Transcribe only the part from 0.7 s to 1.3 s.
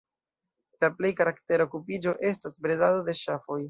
La plej